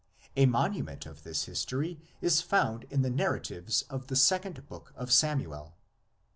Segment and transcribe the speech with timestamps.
[0.35, 5.11] A monument of this history is found in the narratives of the Second Book of
[5.11, 5.77] Samuel.